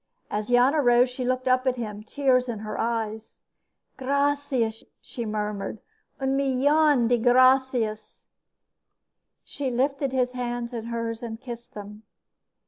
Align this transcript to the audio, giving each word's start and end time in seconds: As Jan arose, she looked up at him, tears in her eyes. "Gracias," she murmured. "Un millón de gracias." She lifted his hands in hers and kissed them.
As 0.31 0.47
Jan 0.49 0.73
arose, 0.73 1.11
she 1.11 1.23
looked 1.23 1.47
up 1.47 1.67
at 1.67 1.75
him, 1.75 2.01
tears 2.01 2.49
in 2.49 2.57
her 2.57 2.75
eyes. 2.79 3.39
"Gracias," 3.97 4.83
she 4.99 5.27
murmured. 5.27 5.79
"Un 6.19 6.35
millón 6.35 7.07
de 7.07 7.19
gracias." 7.19 8.25
She 9.45 9.69
lifted 9.69 10.11
his 10.11 10.31
hands 10.31 10.73
in 10.73 10.85
hers 10.85 11.21
and 11.21 11.39
kissed 11.39 11.75
them. 11.75 12.01